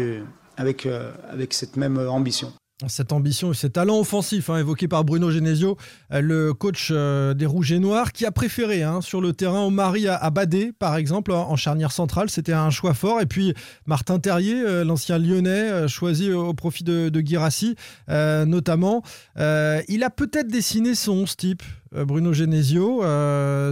avec 0.59 1.55
cette 1.55 1.77
même 1.77 1.99
ambition 2.09 2.53
cette 2.87 3.13
ambition 3.13 3.51
et 3.51 3.55
ces 3.55 3.71
talents 3.71 3.99
offensifs 3.99 4.51
hein, 4.51 4.59
évoqués 4.59 4.87
par 4.87 5.05
Bruno 5.05 5.31
Genesio, 5.31 5.77
euh, 6.13 6.21
le 6.21 6.55
coach 6.55 6.91
euh, 6.93 7.35
des 7.35 7.47
Rouges 7.47 7.73
et 7.73 7.81
Noirs, 7.81 8.13
qui 8.13 8.25
a 8.25 8.31
préféré 8.31 8.85
hein, 8.85 9.01
sur 9.01 9.21
le 9.21 9.33
terrain 9.33 9.63
Omari 9.63 10.07
à, 10.07 10.15
à 10.15 10.31
Badé, 10.31 10.71
par 10.79 10.97
exemple, 10.97 11.33
en 11.33 11.57
charnière 11.57 11.91
centrale. 11.91 12.31
C'était 12.31 12.53
un 12.53 12.71
choix 12.71 12.95
fort. 12.95 13.21
Et 13.21 13.27
puis 13.27 13.53
Martin 13.87 14.21
Terrier, 14.21 14.63
euh, 14.63 14.85
l'ancien 14.85 15.19
lyonnais, 15.19 15.89
choisi 15.89 16.31
au 16.33 16.55
profit 16.55 16.85
de, 16.85 17.09
de 17.09 17.21
Girassi, 17.21 17.75
notamment. 18.09 19.03
il 19.37 20.03
a 20.05 20.11
peut-être 20.11 20.49
dessiné 20.49 20.95
son 20.95 21.13
11 21.13 21.37
type. 21.37 21.63
Bruno 21.93 22.33
Genesio 22.33 23.03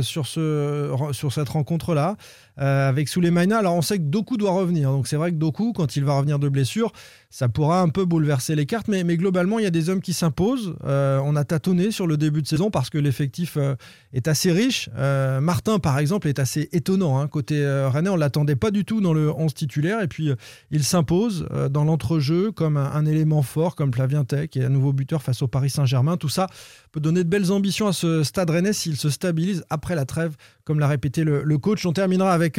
sur, 0.02 0.26
ce, 0.26 0.94
sur 1.12 1.32
cette 1.32 1.48
rencontre-là 1.48 2.16
avec 2.56 3.08
Souleymana. 3.08 3.58
Alors 3.58 3.74
on 3.74 3.82
sait 3.82 3.98
que 3.98 4.04
Doku 4.04 4.36
doit 4.36 4.52
revenir, 4.52 4.90
donc 4.90 5.06
c'est 5.06 5.16
vrai 5.16 5.30
que 5.30 5.36
Doku, 5.36 5.72
quand 5.72 5.96
il 5.96 6.04
va 6.04 6.14
revenir 6.14 6.38
de 6.38 6.48
blessure, 6.48 6.92
ça 7.36 7.48
pourra 7.48 7.82
un 7.82 7.88
peu 7.88 8.06
bouleverser 8.06 8.54
les 8.54 8.64
cartes, 8.64 8.88
mais, 8.88 9.04
mais 9.04 9.18
globalement, 9.18 9.58
il 9.58 9.64
y 9.64 9.66
a 9.66 9.70
des 9.70 9.90
hommes 9.90 10.00
qui 10.00 10.14
s'imposent. 10.14 10.74
Euh, 10.86 11.20
on 11.22 11.36
a 11.36 11.44
tâtonné 11.44 11.90
sur 11.90 12.06
le 12.06 12.16
début 12.16 12.40
de 12.40 12.46
saison 12.46 12.70
parce 12.70 12.88
que 12.88 12.98
l'effectif 12.98 13.58
euh, 13.58 13.74
est 14.14 14.28
assez 14.28 14.52
riche. 14.52 14.88
Euh, 14.96 15.40
Martin, 15.40 15.78
par 15.78 15.98
exemple, 15.98 16.28
est 16.28 16.38
assez 16.38 16.68
étonnant. 16.72 17.18
Hein. 17.18 17.28
Côté 17.28 17.62
Rennais, 17.92 18.08
on 18.08 18.14
ne 18.14 18.20
l'attendait 18.20 18.56
pas 18.56 18.70
du 18.70 18.84
tout 18.84 19.00
dans 19.00 19.12
le 19.12 19.30
11 19.30 19.52
titulaire, 19.52 20.00
et 20.00 20.08
puis 20.08 20.30
il 20.70 20.84
s'impose 20.84 21.46
dans 21.70 21.84
l'entrejeu 21.84 22.52
comme 22.52 22.76
un, 22.76 23.04
élément 23.04 23.42
fort, 23.42 23.76
comme 23.76 23.92
Flavien 23.92 24.24
Tech, 24.24 24.50
et 24.54 24.64
un 24.64 24.68
nouveau 24.68 24.92
buteur 24.92 25.22
face 25.22 25.42
au 25.42 25.48
Paris 25.48 25.70
Saint-Germain. 25.70 26.16
Tout 26.16 26.28
ça 26.28 26.46
peut 26.92 27.00
donner 27.00 27.24
de 27.24 27.28
belles 27.28 27.52
ambitions 27.52 27.86
à 27.86 27.92
ce 27.92 28.05
stade 28.22 28.50
Rennais 28.50 28.72
s'il 28.72 28.96
se 28.96 29.10
stabilise 29.10 29.64
après 29.70 29.94
la 29.94 30.04
trêve, 30.04 30.36
comme 30.64 30.78
l'a 30.78 30.88
répété 30.88 31.24
le, 31.24 31.58
coach. 31.58 31.84
On 31.86 31.92
terminera 31.92 32.32
avec 32.32 32.58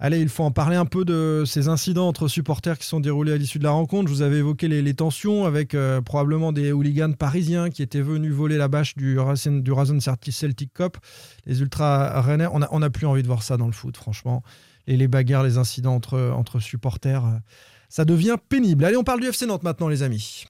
Allez, 0.00 0.20
il 0.20 0.28
faut 0.28 0.42
en 0.42 0.50
parler 0.50 0.76
un 0.76 0.86
peu 0.86 1.04
de 1.04 1.44
ces 1.46 1.68
incidents 1.68 2.08
entre 2.08 2.26
supporters 2.26 2.78
qui 2.78 2.86
sont 2.86 2.98
déroulés 2.98 3.32
à 3.32 3.36
l'issue 3.36 3.60
de 3.60 3.64
la 3.64 3.70
rencontre. 3.70 4.08
Je 4.08 4.14
vous 4.14 4.22
avais 4.22 4.38
évoqué 4.38 4.66
les, 4.66 4.94
tensions 4.94 5.46
avec 5.46 5.74
euh, 5.74 6.00
probablement 6.00 6.52
des 6.52 6.72
hooligans 6.72 7.12
parisiens 7.12 7.70
qui 7.70 7.82
étaient 7.82 8.00
venus 8.00 8.32
voler 8.32 8.56
la 8.56 8.68
bâche 8.68 8.96
du 8.96 9.16
du 9.62 9.72
Racing 9.72 10.00
Celtic 10.00 10.74
Cup. 10.74 10.96
Les 11.46 11.60
ultras 11.60 12.20
rennais, 12.20 12.46
on 12.52 12.58
n'a 12.58 12.68
on 12.72 12.82
a 12.82 12.90
plus 12.90 13.06
envie 13.06 13.22
de 13.22 13.28
voir 13.28 13.42
ça 13.44 13.56
dans 13.56 13.66
le 13.66 13.72
foot, 13.72 13.96
franchement. 13.96 14.42
Et 14.88 14.96
les 14.96 15.06
bagarres, 15.08 15.44
les 15.44 15.58
incidents 15.58 15.94
entre, 15.94 16.32
entre 16.36 16.58
supporters, 16.58 17.24
euh, 17.24 17.38
ça 17.88 18.04
devient 18.04 18.36
pénible. 18.48 18.84
Allez, 18.84 18.96
on 18.96 19.04
parle 19.04 19.20
du 19.20 19.28
FC 19.28 19.46
Nantes 19.46 19.62
maintenant, 19.62 19.88
les 19.88 20.02
amis. 20.02 20.44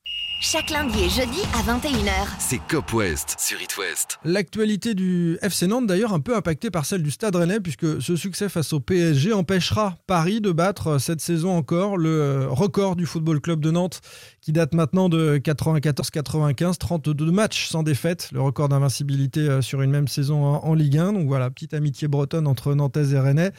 Chaque 0.46 0.69
lundi 0.69 1.05
et 1.05 1.08
jeudi 1.08 1.41
à 1.55 1.62
21h. 1.62 2.29
C'est 2.38 2.58
Cop 2.69 2.93
West 2.93 3.37
sur 3.38 3.62
It 3.62 3.79
West. 3.79 4.19
L'actualité 4.25 4.93
du 4.93 5.38
FC 5.41 5.67
Nantes 5.67 5.87
d'ailleurs 5.87 6.12
un 6.12 6.20
peu 6.20 6.37
impactée 6.37 6.70
par 6.70 6.85
celle 6.85 7.02
du 7.02 7.11
Stade 7.11 7.35
Rennais 7.35 7.61
puisque 7.61 8.02
ce 8.02 8.14
succès 8.14 8.50
face 8.50 8.75
au 8.75 8.81
PSG 8.81 9.32
empêchera 9.32 9.96
Paris 10.06 10.43
de 10.43 10.52
battre 10.52 10.99
cette 10.99 11.23
saison 11.23 11.56
encore 11.56 11.96
le 11.96 12.46
record 12.50 12.94
du 12.94 13.06
Football 13.06 13.41
Club 13.41 13.61
de 13.61 13.70
Nantes 13.70 14.02
qui 14.43 14.52
date 14.52 14.75
maintenant 14.75 15.08
de 15.08 15.38
94-95, 15.38 16.76
32 16.76 17.31
matchs 17.31 17.69
sans 17.70 17.82
défaite, 17.82 18.29
le 18.31 18.43
record 18.43 18.69
d'invincibilité 18.69 19.62
sur 19.62 19.81
une 19.81 19.93
même 19.93 20.08
saison 20.08 20.44
en 20.44 20.75
Ligue 20.75 20.99
1. 20.99 21.14
Donc 21.14 21.26
voilà, 21.26 21.49
petite 21.49 21.73
amitié 21.73 22.06
bretonne 22.06 22.47
entre 22.47 22.75
Nantes 22.75 22.99
et 22.99 23.19
Rennais. 23.19 23.52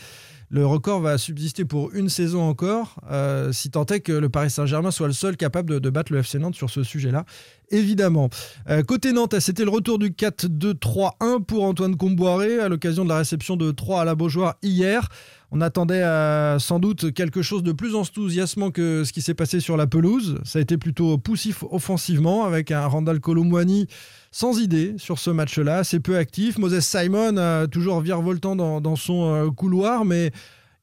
Le 0.49 0.65
record 0.65 1.01
va 1.01 1.17
subsister 1.17 1.65
pour 1.65 1.93
une 1.93 2.07
saison 2.07 2.43
encore, 2.43 2.99
euh, 3.09 3.51
si 3.51 3.71
tant 3.71 3.85
est 3.87 3.99
que 3.99 4.11
le 4.11 4.29
Paris 4.29 4.51
Saint-Germain 4.51 4.91
soit 4.91 5.07
le 5.07 5.13
seul 5.13 5.37
capable 5.37 5.79
de, 5.79 5.89
battre 5.89 6.13
le 6.13 6.19
FC 6.19 6.37
Nantes 6.37 6.55
sur 6.55 6.69
ce 6.69 6.83
sujet-là. 6.83 7.25
Évidemment. 7.71 8.29
Euh, 8.69 8.83
côté 8.83 9.11
Nantes, 9.11 9.39
c'était 9.39 9.63
le 9.63 9.71
retour 9.71 9.97
du 9.97 10.11
4-2-3-1 10.11 11.43
pour 11.43 11.63
Antoine 11.63 11.97
Comboiré 11.97 12.59
à 12.59 12.69
l'occasion 12.69 13.03
de 13.03 13.09
la 13.09 13.17
réception 13.17 13.57
de 13.57 13.71
3 13.71 14.01
à 14.01 14.05
la 14.05 14.13
Beaujoire 14.13 14.55
hier. 14.61 15.09
On 15.51 15.61
attendait 15.61 16.03
euh, 16.03 16.59
sans 16.59 16.79
doute 16.79 17.13
quelque 17.13 17.41
chose 17.41 17.63
de 17.63 17.71
plus 17.71 17.95
enthousiasmant 17.95 18.71
que 18.71 19.03
ce 19.03 19.13
qui 19.13 19.21
s'est 19.21 19.33
passé 19.33 19.59
sur 19.59 19.77
la 19.77 19.87
pelouse. 19.87 20.39
Ça 20.43 20.59
a 20.59 20.61
été 20.61 20.77
plutôt 20.77 21.17
poussif 21.17 21.63
offensivement 21.71 22.45
avec 22.45 22.71
un 22.71 22.85
Randall 22.85 23.19
Colomwani 23.19 23.87
sans 24.35 24.59
idée 24.59 24.95
sur 24.97 25.17
ce 25.17 25.29
match-là, 25.29 25.77
assez 25.77 26.01
peu 26.01 26.17
actif. 26.17 26.57
Moses 26.57 26.81
Simon, 26.81 27.67
toujours 27.71 28.01
virevoltant 28.01 28.57
dans, 28.57 28.95
son 28.97 29.33
euh, 29.33 29.49
couloir, 29.49 30.03
mais 30.03 30.31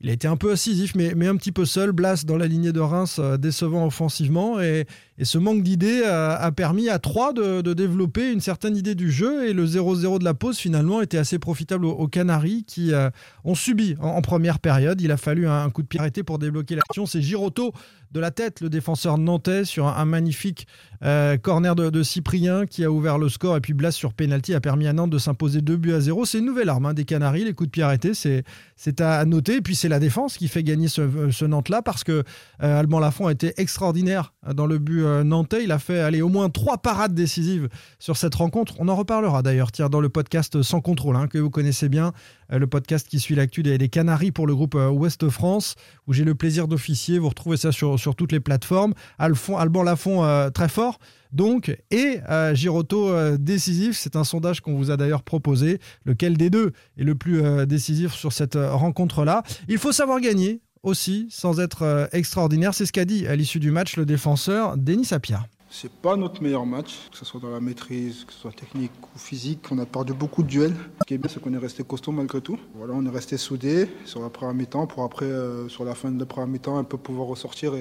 il 0.01 0.09
a 0.09 0.15
été 0.15 0.27
un 0.27 0.39
peu 0.39 0.53
incisif, 0.53 0.95
mais, 0.95 1.13
mais 1.15 1.27
un 1.27 1.37
petit 1.37 1.53
peu 1.53 1.67
seul. 1.67 1.93
Blas 1.93 2.25
dans 2.25 2.39
la 2.39 2.47
lignée 2.47 2.73
de 2.73 2.81
Reims, 2.81 3.19
euh, 3.19 3.37
décevant 3.37 3.87
offensivement. 3.87 4.59
Et, 4.59 4.87
et 5.23 5.25
ce 5.25 5.39
manque 5.39 5.63
d'idées 5.63 6.03
a, 6.05 6.51
permis 6.51 6.89
à 6.89 6.99
3 6.99 7.33
de, 7.33 7.73
développer 7.75 8.33
une 8.33 8.41
certaine 8.41 8.77
idée 8.77 8.97
du 8.97 9.13
jeu. 9.13 9.49
Et 9.49 9.53
le 9.53 9.65
0-0 9.65 10.19
de 10.19 10.25
la 10.25 10.35
pause, 10.35 10.59
finalement, 10.59 11.01
était 11.01 11.17
assez 11.17 11.39
profitable 11.39 11.85
aux, 11.85 11.93
aux 11.93 12.09
Canaries 12.09 12.65
qui 12.67 12.93
euh, 12.93 13.09
ont 13.45 13.55
subi 13.55 13.95
en, 14.01 14.21
première 14.21 14.59
période. 14.59 15.01
Il 15.01 15.13
a 15.13 15.17
fallu 15.17 15.47
un, 15.47 15.71
coup 15.71 15.83
de 15.83 15.87
pied 15.87 16.01
arrêté 16.01 16.25
pour 16.25 16.41
débloquer 16.41 16.75
l'action. 16.75 17.07
C'est 17.07 17.23
Giroto 17.23 17.73
de 18.11 18.21
la 18.21 18.33
tête, 18.33 18.61
le 18.61 18.69
défenseur 18.69 19.17
nantais, 19.17 19.65
sur 19.65 19.87
un, 19.87 20.05
magnifique 20.05 20.67
euh, 21.05 21.37
corner 21.37 21.75
de, 21.75 22.03
Cyprien 22.03 22.67
qui 22.67 22.85
a 22.85 22.91
ouvert 22.91 23.17
le 23.17 23.29
score. 23.29 23.57
Et 23.57 23.61
puis 23.61 23.75
Blas 23.75 23.93
sur 23.93 24.13
penalty 24.13 24.55
a 24.55 24.61
permis 24.61 24.89
à 24.89 24.93
Nantes 24.93 25.11
de 25.11 25.19
s'imposer 25.19 25.61
2 25.61 25.77
buts 25.77 25.93
à 25.93 26.01
0. 26.01 26.25
C'est 26.25 26.39
une 26.39 26.47
nouvelle 26.47 26.69
arme 26.69 26.87
hein, 26.87 26.95
des 26.95 27.05
Canaries, 27.05 27.45
les 27.45 27.53
coups 27.53 27.69
de 27.69 27.71
pied 27.71 27.85
arrêtés. 27.85 28.13
C'est 28.15 29.01
à 29.01 29.25
noter. 29.25 29.57
Et 29.57 29.61
puis 29.63 29.77
c'est 29.77 29.89
la 29.89 30.01
défense 30.01 30.37
qui 30.37 30.49
fait 30.49 30.65
gagner 30.65 30.89
ce, 30.89 31.45
Nantes-là 31.45 31.83
parce 31.83 32.03
que 32.05 32.25
euh, 32.63 32.81
Alban 32.81 32.99
Lafont 32.99 33.29
a 33.29 33.33
été 33.33 33.55
extraordinaire 33.57 34.33
dans 34.53 34.67
le 34.67 34.79
but 34.79 35.05
euh, 35.13 35.25
nantais. 35.25 35.65
Il 35.65 35.73
a 35.73 35.79
fait 35.79 36.01
aller 36.01 36.23
au 36.23 36.29
moins 36.29 36.51
trois 36.51 36.79
parades 36.79 37.15
décisives 37.15 37.69
sur 37.99 38.17
cette 38.17 38.35
rencontre. 38.35 38.75
On 38.79 38.89
en 38.89 38.97
reparlera 38.97 39.43
d'ailleurs, 39.43 39.73
tiens, 39.73 39.89
dans 39.89 40.01
le 40.01 40.09
podcast 40.09 40.63
Sans 40.63 40.81
contrôle, 40.81 41.17
hein, 41.17 41.29
que 41.29 41.39
vous 41.39 41.51
connaissez 41.51 41.89
bien, 41.89 42.13
euh, 42.53 42.59
le 42.59 42.67
podcast 42.67 43.09
qui 43.09 43.21
suit 43.21 43.35
l'actu 43.35 43.63
des, 43.63 43.79
des, 43.79 43.89
Canaries 43.89 44.33
pour 44.33 44.47
le 44.47 44.55
groupe 44.55 44.75
euh, 44.75 44.89
Ouest 44.89 45.29
France, 45.29 45.77
où 46.07 46.13
j'ai 46.13 46.25
le 46.25 46.35
plaisir 46.35 46.69
d'officier. 46.69 47.19
Vous 47.19 47.29
retrouvez 47.29 47.57
ça 47.57 47.73
sur, 47.73 47.99
sur 47.99 48.15
toutes 48.15 48.33
les 48.33 48.41
plateformes. 48.41 48.95
Alfon, 49.19 49.57
Alban 49.57 49.83
Lafont, 49.83 50.51
très 50.53 50.69
fort. 50.69 50.99
Donc, 51.33 51.75
et 51.91 52.21
euh, 52.29 53.37
décisif, 53.39 53.97
c'est 53.97 54.17
un 54.17 54.25
sondage 54.25 54.61
qu'on 54.61 54.77
vous 54.77 54.91
a 54.91 54.97
d'ailleurs 54.97 55.23
proposé. 55.23 55.79
Lequel 56.05 56.37
des 56.37 56.51
deux 56.51 56.73
est 56.99 57.05
le 57.05 57.15
plus 57.15 57.43
décisif 57.67 58.13
sur 58.13 58.33
cette 58.33 58.57
rencontre-là 58.57 59.43
Il 59.69 59.79
faut 59.79 59.93
savoir 59.93 60.21
gagner 60.21 60.61
aussi, 60.83 61.29
sans 61.31 61.61
être 61.61 62.09
extraordinaire. 62.13 62.75
C'est 62.75 62.87
ce 62.87 62.93
qu'a 62.93 63.05
dit 63.05 63.27
à 63.27 63.37
l'issue 63.37 63.61
du 63.61 63.71
match 63.71 63.97
le 63.97 64.07
défenseur 64.07 64.77
Denis 64.77 65.07
Sapia. 65.07 65.47
C'est 65.75 65.91
pas 65.91 66.17
notre 66.17 66.43
meilleur 66.43 66.67
match, 66.67 67.09
que 67.11 67.17
ce 67.17 67.25
soit 67.25 67.41
dans 67.41 67.49
la 67.49 67.59
maîtrise, 67.59 68.27
que 68.27 68.33
ce 68.35 68.41
soit 68.41 68.53
technique 68.53 68.93
ou 69.15 69.19
physique. 69.19 69.61
On 69.71 69.79
a 69.79 69.87
perdu 69.87 70.13
beaucoup 70.13 70.43
de 70.43 70.49
duels. 70.49 70.75
Ce 71.01 71.05
qui 71.07 71.15
est 71.15 71.19
bien, 71.19 71.31
c'est 71.33 71.41
qu'on 71.41 71.55
est 71.55 71.59
resté 71.59 71.83
costaud 71.83 72.13
malgré 72.13 72.43
tout. 72.43 72.59
Voilà, 72.75 72.93
on 72.95 73.07
est 73.07 73.11
resté 73.11 73.39
soudés 73.39 73.89
sur 74.05 74.21
la 74.21 74.29
première 74.29 74.53
mi-temps 74.53 74.87
pour 74.87 75.03
après, 75.03 75.25
euh, 75.25 75.71
sur 75.71 75.87
la 75.87 75.95
fin 75.95 76.11
de 76.11 76.21
la 76.21 76.27
première 76.27 76.49
mi-temps, 76.49 76.77
un 76.77 76.85
peu 76.85 76.99
pouvoir 76.99 77.27
ressortir. 77.27 77.73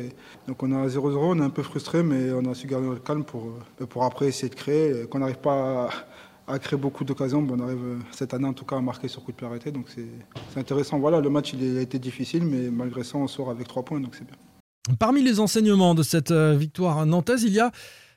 Donc 0.47 0.63
on 0.63 0.71
est 0.71 0.75
à 0.75 0.87
0-0, 0.87 1.17
on 1.17 1.39
est 1.39 1.43
un 1.43 1.49
peu 1.49 1.63
frustré, 1.63 2.01
mais 2.01 2.31
on 2.31 2.49
a 2.49 2.55
su 2.55 2.65
garder 2.65 2.87
notre 2.87 3.03
calme 3.03 3.25
pour, 3.25 3.47
euh, 3.81 3.85
pour 3.85 4.05
après 4.05 4.27
essayer 4.27 4.49
de 4.49 4.55
créer. 4.55 5.05
Qu'on 5.07 5.19
n'arrive 5.19 5.39
pas 5.39 5.87
à 5.87 5.89
à 6.51 6.59
créer 6.59 6.77
beaucoup 6.77 7.03
d'occasions. 7.03 7.45
on 7.49 7.59
arrive 7.59 7.83
euh, 7.83 7.99
cette 8.11 8.33
année 8.33 8.47
en 8.47 8.53
tout 8.53 8.65
cas 8.65 8.77
à 8.77 8.81
marquer 8.81 9.07
sur 9.07 9.23
coup 9.23 9.31
de 9.31 9.37
pied 9.37 9.47
arrêté. 9.47 9.71
Donc 9.71 9.87
c'est 9.87 10.59
intéressant. 10.59 10.99
Voilà, 10.99 11.19
le 11.19 11.29
match 11.29 11.53
il 11.53 11.77
a 11.77 11.81
été 11.81 11.99
difficile, 11.99 12.43
mais 12.43 12.69
malgré 12.69 13.03
ça, 13.03 13.17
on 13.17 13.27
sort 13.27 13.49
avec 13.49 13.67
trois 13.67 13.83
points, 13.83 13.99
donc 13.99 14.15
c'est 14.15 14.25
bien. 14.25 14.35
Parmi 14.99 15.21
les 15.23 15.39
enseignements 15.39 15.95
de 15.95 16.03
cette 16.03 16.31
euh, 16.31 16.55
victoire 16.55 17.05
nantaise, 17.05 17.43
il 17.43 17.53
y 17.53 17.59
a 17.59 17.71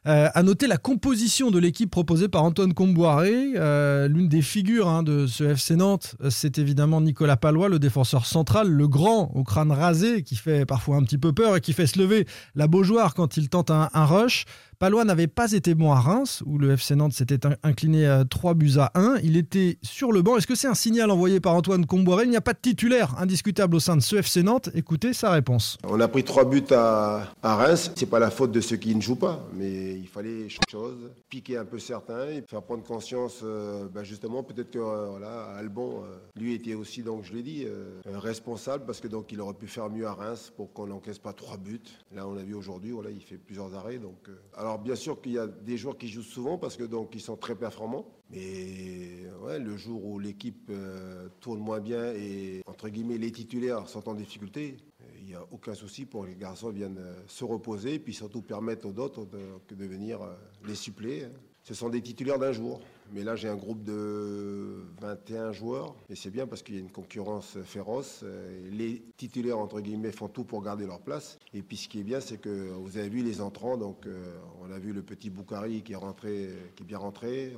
euh, 0.06 0.28
à 0.34 0.42
noter 0.42 0.66
la 0.66 0.76
composition 0.76 1.50
de 1.50 1.58
l'équipe 1.58 1.90
proposée 1.90 2.28
par 2.28 2.42
Antoine 2.42 2.74
Comboiré. 2.74 3.52
L'une 4.08 4.28
des 4.28 4.42
figures 4.42 4.88
hein, 4.88 5.02
de 5.02 5.26
ce 5.26 5.44
FC 5.44 5.76
Nantes, 5.76 6.16
c'est 6.28 6.58
évidemment 6.58 7.00
Nicolas 7.00 7.38
Palois, 7.38 7.70
le 7.70 7.78
défenseur 7.78 8.26
central, 8.26 8.68
le 8.68 8.86
grand 8.86 9.30
au 9.34 9.44
crâne 9.44 9.72
rasé, 9.72 10.22
qui 10.22 10.36
fait 10.36 10.66
parfois 10.66 10.96
un 10.96 11.02
petit 11.04 11.16
peu 11.16 11.32
peur 11.32 11.56
et 11.56 11.62
qui 11.62 11.72
fait 11.72 11.86
se 11.86 11.98
lever 11.98 12.26
la 12.54 12.66
Beaujoire 12.66 13.14
quand 13.14 13.38
il 13.38 13.48
tente 13.48 13.70
un 13.70 13.88
rush. 13.94 14.44
Palois 14.84 15.06
n'avait 15.06 15.28
pas 15.28 15.50
été 15.52 15.74
bon 15.74 15.92
à 15.92 15.98
Reims, 15.98 16.42
où 16.44 16.58
le 16.58 16.72
FC 16.72 16.94
Nantes 16.94 17.14
s'était 17.14 17.40
incliné 17.62 18.22
3 18.28 18.50
euh, 18.50 18.54
buts 18.54 18.72
à 18.76 18.92
1. 18.94 19.16
Il 19.22 19.38
était 19.38 19.78
sur 19.80 20.12
le 20.12 20.20
banc. 20.20 20.36
Est-ce 20.36 20.46
que 20.46 20.54
c'est 20.54 20.68
un 20.68 20.74
signal 20.74 21.10
envoyé 21.10 21.40
par 21.40 21.54
Antoine 21.54 21.86
Comboiré 21.86 22.24
Il 22.24 22.30
n'y 22.30 22.36
a 22.36 22.42
pas 22.42 22.52
de 22.52 22.58
titulaire 22.58 23.14
indiscutable 23.18 23.76
au 23.76 23.80
sein 23.80 23.96
de 23.96 24.02
ce 24.02 24.16
FC 24.16 24.42
Nantes. 24.42 24.68
Écoutez 24.74 25.14
sa 25.14 25.30
réponse. 25.30 25.78
On 25.88 25.98
a 26.00 26.06
pris 26.06 26.22
3 26.22 26.44
buts 26.44 26.66
à, 26.70 27.32
à 27.42 27.56
Reims. 27.56 27.92
C'est 27.96 28.04
pas 28.04 28.18
la 28.18 28.30
faute 28.30 28.52
de 28.52 28.60
ceux 28.60 28.76
qui 28.76 28.94
ne 28.94 29.00
jouent 29.00 29.16
pas, 29.16 29.48
mais 29.54 29.94
il 29.94 30.06
fallait 30.06 30.50
changer 30.50 30.60
chose, 30.70 31.10
piquer 31.30 31.56
un 31.56 31.64
peu 31.64 31.78
certains 31.78 32.28
et 32.28 32.42
faire 32.46 32.60
prendre 32.60 32.82
conscience, 32.82 33.40
euh, 33.42 33.86
bah, 33.88 34.04
justement, 34.04 34.42
peut-être 34.42 34.70
que 34.70 34.78
euh, 34.78 35.56
Albon, 35.56 36.02
lui 36.36 36.52
était 36.52 36.74
aussi, 36.74 37.02
donc 37.02 37.24
je 37.24 37.32
l'ai 37.32 37.42
dit, 37.42 37.66
responsable 38.04 38.84
parce 38.84 39.00
que 39.00 39.08
donc 39.08 39.32
il 39.32 39.40
aurait 39.40 39.54
pu 39.54 39.66
faire 39.66 39.88
mieux 39.88 40.06
à 40.06 40.12
Reims 40.12 40.52
pour 40.54 40.74
qu'on 40.74 40.88
n'encaisse 40.88 41.18
pas 41.18 41.32
3 41.32 41.56
buts. 41.56 41.80
Là, 42.14 42.28
on 42.28 42.36
a 42.36 42.42
vu 42.42 42.52
aujourd'hui, 42.52 42.90
voilà, 42.90 43.08
il 43.08 43.22
fait 43.22 43.38
plusieurs 43.38 43.74
arrêts. 43.74 43.96
Donc, 43.96 44.28
alors 44.58 44.73
bien 44.78 44.94
sûr 44.94 45.20
qu'il 45.20 45.32
y 45.32 45.38
a 45.38 45.46
des 45.46 45.76
joueurs 45.76 45.96
qui 45.96 46.08
jouent 46.08 46.22
souvent 46.22 46.58
parce 46.58 46.76
que 46.76 46.84
donc 46.84 47.14
ils 47.14 47.20
sont 47.20 47.36
très 47.36 47.54
performants. 47.54 48.06
Mais 48.30 49.24
le 49.58 49.76
jour 49.76 50.04
où 50.04 50.18
l'équipe 50.18 50.68
euh, 50.70 51.28
tourne 51.40 51.60
moins 51.60 51.80
bien 51.80 52.12
et 52.12 52.62
entre 52.66 52.88
guillemets 52.88 53.18
les 53.18 53.30
titulaires 53.30 53.88
sont 53.88 54.08
en 54.08 54.14
difficulté, 54.14 54.76
il 55.20 55.26
n'y 55.26 55.34
a 55.34 55.44
aucun 55.50 55.74
souci 55.74 56.04
pour 56.04 56.22
que 56.22 56.28
les 56.28 56.36
garçons 56.36 56.70
viennent 56.70 56.98
euh, 56.98 57.14
se 57.26 57.44
reposer 57.44 57.94
et 57.94 57.98
puis 57.98 58.14
surtout 58.14 58.42
permettre 58.42 58.86
aux 58.86 58.98
autres 58.98 59.26
de, 59.26 59.74
de 59.74 59.86
venir 59.86 60.22
euh, 60.22 60.34
les 60.66 60.74
suppléer. 60.74 61.24
Hein. 61.24 61.30
Ce 61.62 61.74
sont 61.74 61.88
des 61.88 62.02
titulaires 62.02 62.38
d'un 62.38 62.52
jour. 62.52 62.80
Mais 63.12 63.22
là, 63.22 63.36
j'ai 63.36 63.48
un 63.48 63.56
groupe 63.56 63.84
de 63.84 64.84
21 65.00 65.52
joueurs. 65.52 65.94
Et 66.08 66.16
c'est 66.16 66.30
bien 66.30 66.46
parce 66.46 66.62
qu'il 66.62 66.74
y 66.74 66.78
a 66.78 66.80
une 66.80 66.90
concurrence 66.90 67.58
féroce. 67.64 68.24
Les 68.70 69.02
titulaires, 69.16 69.58
entre 69.58 69.80
guillemets, 69.80 70.12
font 70.12 70.28
tout 70.28 70.44
pour 70.44 70.62
garder 70.62 70.86
leur 70.86 71.00
place. 71.00 71.38
Et 71.52 71.62
puis, 71.62 71.76
ce 71.76 71.88
qui 71.88 72.00
est 72.00 72.04
bien, 72.04 72.20
c'est 72.20 72.38
que 72.38 72.72
vous 72.72 72.96
avez 72.96 73.08
vu 73.08 73.22
les 73.22 73.40
entrants. 73.40 73.76
Donc, 73.76 74.06
euh, 74.06 74.36
on 74.60 74.70
a 74.70 74.78
vu 74.78 74.92
le 74.92 75.02
petit 75.02 75.30
Boukari 75.30 75.82
qui 75.82 75.92
est, 75.92 75.96
rentré, 75.96 76.48
qui 76.76 76.82
est 76.82 76.86
bien 76.86 76.98
rentré. 76.98 77.54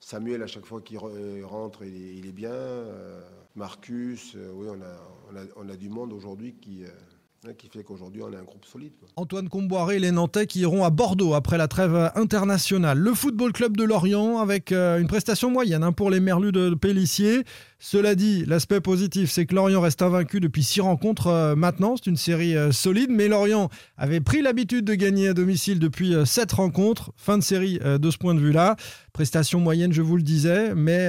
Samuel, 0.00 0.42
à 0.42 0.46
chaque 0.46 0.66
fois 0.66 0.80
qu'il 0.80 0.98
rentre, 0.98 1.84
il 1.84 2.26
est, 2.26 2.32
bien. 2.32 2.50
Euh, 2.50 3.20
Marcus, 3.56 4.34
euh, 4.36 4.52
oui, 4.54 4.68
on 4.70 4.80
a, 4.80 5.44
on 5.56 5.68
a, 5.68 5.76
du 5.76 5.88
monde 5.88 6.12
aujourd'hui 6.12 6.54
qui 6.54 6.84
qui 7.56 7.68
fait 7.68 7.84
qu'aujourd'hui 7.84 8.20
on 8.22 8.32
est 8.32 8.36
un 8.36 8.42
groupe 8.42 8.64
solide. 8.64 8.92
Antoine 9.16 9.48
Comboiré 9.48 9.96
et 9.96 9.98
les 10.00 10.10
Nantais 10.10 10.46
qui 10.46 10.60
iront 10.60 10.84
à 10.84 10.90
Bordeaux 10.90 11.34
après 11.34 11.56
la 11.56 11.68
trêve 11.68 12.10
internationale. 12.16 12.98
Le 12.98 13.14
Football 13.14 13.52
Club 13.52 13.76
de 13.76 13.84
Lorient 13.84 14.38
avec 14.38 14.72
euh, 14.72 14.98
une 14.98 15.06
prestation 15.06 15.50
moyenne 15.50 15.84
hein, 15.84 15.92
pour 15.92 16.10
les 16.10 16.18
Merlus 16.18 16.50
de 16.50 16.74
Pellissier. 16.74 17.44
Cela 17.78 18.16
dit, 18.16 18.44
l'aspect 18.44 18.80
positif, 18.80 19.30
c'est 19.30 19.46
que 19.46 19.54
Lorient 19.54 19.80
reste 19.80 20.02
invaincu 20.02 20.40
depuis 20.40 20.64
six 20.64 20.80
rencontres 20.80 21.28
euh, 21.28 21.54
maintenant. 21.54 21.94
C'est 21.96 22.10
une 22.10 22.16
série 22.16 22.56
euh, 22.56 22.72
solide, 22.72 23.10
mais 23.10 23.28
Lorient 23.28 23.68
avait 23.96 24.20
pris 24.20 24.42
l'habitude 24.42 24.84
de 24.84 24.94
gagner 24.94 25.28
à 25.28 25.34
domicile 25.34 25.78
depuis 25.78 26.14
sept 26.26 26.50
rencontres. 26.50 27.12
Fin 27.16 27.38
de 27.38 27.42
série 27.44 27.78
de 27.78 28.10
ce 28.10 28.18
point 28.18 28.34
de 28.34 28.40
vue-là. 28.40 28.74
Prestation 29.12 29.60
moyenne, 29.60 29.92
je 29.92 30.02
vous 30.02 30.16
le 30.16 30.22
disais, 30.22 30.74
mais 30.74 31.08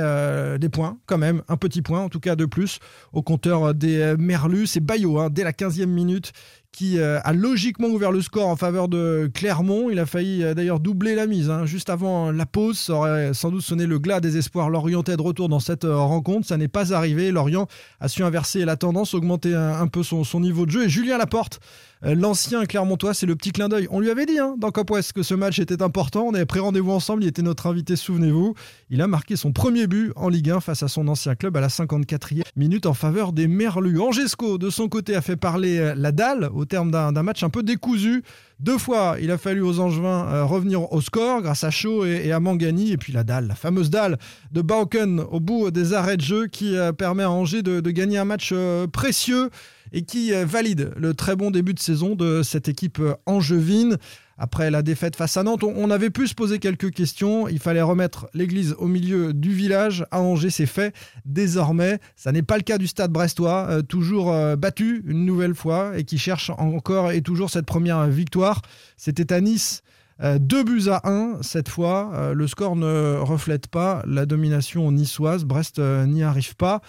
des 0.58 0.70
points 0.70 0.98
quand 1.06 1.20
même, 1.20 1.44
un 1.48 1.58
petit 1.58 1.84
point 1.84 2.02
en 2.02 2.10
tout 2.10 2.20
cas 2.20 2.36
de 2.36 2.46
plus 2.46 2.80
au 3.14 3.22
compteur 3.22 3.76
des 3.76 4.16
Merlus. 4.18 4.68
C'est 4.68 4.80
Bayo, 4.80 5.20
hein, 5.20 5.30
dès 5.30 5.44
la 5.44 5.52
15e 5.52 5.86
minute 5.86 6.19
Süd 6.20 6.32
qui 6.72 7.00
euh, 7.00 7.20
a 7.24 7.34
logiquement 7.34 7.88
ouvert 7.88 8.12
le 8.12 8.22
score 8.22 8.48
en 8.48 8.56
faveur 8.56 8.88
de 8.88 9.30
Clermont. 9.34 9.90
Il 9.90 10.00
a 10.00 10.06
failli 10.06 10.44
euh, 10.44 10.54
d'ailleurs 10.54 10.80
doubler 10.80 11.16
la 11.16 11.26
mise. 11.26 11.50
Hein. 11.50 11.66
Juste 11.66 11.90
avant 11.90 12.32
la 12.32 12.46
pause, 12.46 12.78
ça 12.78 12.94
aurait 12.94 13.34
sans 13.34 13.50
doute 13.50 13.62
sonné 13.62 13.86
le 13.86 13.98
glas 14.00 14.20
des 14.20 14.38
espoirs 14.38 14.70
lorientais 14.70 15.18
de 15.18 15.22
retour 15.22 15.50
dans 15.50 15.60
cette 15.60 15.86
euh, 15.86 15.98
rencontre. 15.98 16.48
Ça 16.48 16.58
n'est 16.58 16.68
pas 16.68 16.94
arrivé. 16.94 17.32
Lorient 17.32 17.68
a 18.00 18.08
su 18.08 18.24
inverser 18.24 18.66
la 18.66 18.76
tendance, 18.76 19.14
augmenter 19.14 19.56
un, 19.56 19.88
peu 19.88 20.04
son, 20.04 20.24
niveau 20.40 20.66
de 20.66 20.72
jeu. 20.72 20.86
Et 20.86 20.90
Julien 20.90 21.18
Laporte, 21.18 21.60
l'ancien 22.04 22.66
Clermontois, 22.66 23.14
c'est 23.14 23.26
le 23.26 23.36
petit 23.36 23.52
clin 23.52 23.68
d'œil. 23.68 23.88
On 23.90 24.00
lui 24.00 24.10
avait 24.10 24.26
dit 24.26 24.38
hein, 24.38 24.56
dans 24.58 24.72
Cop 24.72 24.92
que 25.14 25.24
ce 25.24 25.34
match 25.34 25.60
était 25.60 25.82
important. 25.82 26.24
On 26.28 26.34
avait 26.34 26.46
pris 26.46 26.60
rendez-vous 26.60 26.92
ensemble. 26.92 27.24
Il 27.24 27.28
était 27.28 27.42
notre 27.42 27.68
invité, 27.68 27.96
souvenez-vous. 27.96 28.54
Il 28.90 29.02
a 29.02 29.08
marqué 29.08 29.36
son 29.36 29.52
premier 29.52 29.88
but 29.88 30.12
en 30.16 30.30
Ligue 30.30 30.52
1 30.52 30.60
face 30.62 30.84
à 30.84 30.88
son 30.88 31.08
ancien 31.08 31.36
club 31.36 31.58
à 31.58 31.62
la 31.62 31.68
54e 31.68 32.44
minute 32.56 32.86
en 32.86 32.94
faveur 32.94 33.34
des 33.34 33.48
Merlus. 33.48 34.00
Angesco, 34.00 34.58
de 34.58 34.70
son 34.70 34.88
côté, 34.88 35.16
a 35.16 35.22
fait 35.22 35.36
parler 35.36 35.94
la 35.96 36.12
dalle 36.12 36.50
au 36.60 36.66
terme 36.66 36.92
d'un 36.92 37.24
match 37.24 37.42
un 37.44 37.50
peu 37.50 37.64
décousu. 37.64 38.24
Deux 38.60 38.78
fois, 38.78 39.16
il 39.22 39.32
a 39.32 39.38
fallu 39.38 39.62
aux 39.62 39.80
Angevins 39.80 40.28
euh, 40.28 40.44
revenir 40.44 40.92
au 40.92 41.00
score 41.00 41.42
grâce 41.42 41.64
à 41.64 41.72
Shaw 41.72 42.06
et, 42.06 42.32
à 42.34 42.40
Mangani. 42.42 42.92
Et 42.92 42.98
puis 42.98 43.14
la 43.14 43.24
dalle, 43.24 43.48
la 43.48 43.56
fameuse 43.56 43.90
dalle 43.90 44.18
de 44.52 44.62
Bauken 44.62 45.22
au 45.22 45.40
bout 45.40 45.72
des 45.72 45.94
arrêts 45.94 46.18
de 46.18 46.22
jeu 46.22 46.48
qui 46.48 46.76
euh, 46.76 46.92
permet 46.92 47.24
à 47.24 47.32
Angers 47.32 47.62
de, 47.62 47.80
gagner 47.92 48.18
un 48.18 48.26
match 48.26 48.50
euh, 48.52 48.88
précieux 48.88 49.50
et 49.94 50.04
qui 50.04 50.32
valide 50.44 50.92
le 50.98 51.16
très 51.16 51.36
bon 51.36 51.50
début 51.50 51.74
de 51.74 51.80
saison 51.80 52.14
de 52.14 52.44
cette 52.44 52.68
équipe 52.68 53.02
angevine. 53.26 53.98
Après 54.42 54.72
la 54.72 54.82
défaite 54.82 55.18
face 55.18 55.36
à 55.36 55.44
Nantes, 55.44 55.66
on 55.66 55.92
avait 55.92 56.10
pu 56.10 56.26
se 56.26 56.34
poser 56.34 56.60
quelques 56.60 56.92
questions. 56.92 57.50
Il 57.50 57.60
fallait 57.60 57.82
remettre 57.82 58.30
l'église 58.34 58.74
au 58.80 58.88
milieu 58.88 59.34
du 59.34 59.52
village. 59.52 60.06
À 60.12 60.22
Angers, 60.22 60.50
c'est 60.50 60.66
fait 60.66 60.96
désormais. 61.26 62.00
Ça 62.16 62.32
n'est 62.32 62.42
pas 62.42 62.56
le 62.56 62.64
cas 62.64 62.78
du 62.78 62.88
stade 62.88 63.12
brestois, 63.12 63.68
euh, 63.70 63.82
toujours 63.82 64.32
euh, 64.32 64.56
battu 64.56 65.04
une 65.06 65.26
nouvelle 65.26 65.56
fois 65.56 65.92
et 65.98 66.06
qui 66.06 66.18
cherche 66.18 66.52
encore 66.52 67.12
et 67.12 67.22
toujours 67.22 67.50
cette 67.50 67.66
première 67.66 68.08
victoire. 68.08 68.62
C'était 68.96 69.34
à 69.34 69.42
Nice. 69.42 69.84
Euh, 70.22 70.40
deux 70.40 70.64
buts 70.64 70.88
à 70.90 71.02
1 71.10 71.40
cette 71.42 71.68
fois. 71.68 72.32
le 72.34 72.48
score 72.48 72.78
ne 72.78 73.18
reflète 73.18 73.68
pas 73.68 74.04
la 74.08 74.26
domination 74.26 74.90
niçoise. 74.90 75.44
Brest 75.44 75.80
n'y 75.80 76.24
arrive 76.24 76.56
pas. 76.56 76.82